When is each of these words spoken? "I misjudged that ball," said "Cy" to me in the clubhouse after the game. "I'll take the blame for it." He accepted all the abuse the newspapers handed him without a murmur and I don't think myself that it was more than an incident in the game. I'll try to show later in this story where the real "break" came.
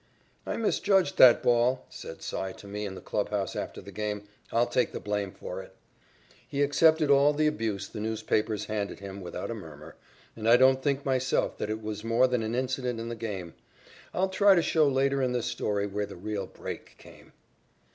"I 0.47 0.57
misjudged 0.57 1.19
that 1.19 1.43
ball," 1.43 1.85
said 1.87 2.23
"Cy" 2.23 2.53
to 2.53 2.65
me 2.65 2.87
in 2.87 2.95
the 2.95 3.01
clubhouse 3.01 3.55
after 3.55 3.81
the 3.81 3.91
game. 3.91 4.23
"I'll 4.51 4.65
take 4.65 4.93
the 4.93 4.99
blame 4.99 5.31
for 5.31 5.61
it." 5.61 5.75
He 6.47 6.63
accepted 6.63 7.11
all 7.11 7.33
the 7.33 7.45
abuse 7.45 7.87
the 7.87 7.99
newspapers 7.99 8.65
handed 8.65 8.99
him 8.99 9.21
without 9.21 9.51
a 9.51 9.53
murmur 9.53 9.95
and 10.35 10.49
I 10.49 10.57
don't 10.57 10.81
think 10.81 11.05
myself 11.05 11.55
that 11.59 11.69
it 11.69 11.83
was 11.83 12.03
more 12.03 12.25
than 12.25 12.41
an 12.41 12.55
incident 12.55 12.99
in 12.99 13.09
the 13.09 13.15
game. 13.15 13.53
I'll 14.11 14.29
try 14.29 14.55
to 14.55 14.63
show 14.63 14.87
later 14.87 15.21
in 15.21 15.33
this 15.33 15.45
story 15.45 15.85
where 15.85 16.07
the 16.07 16.15
real 16.17 16.47
"break" 16.47 16.95
came. 16.97 17.33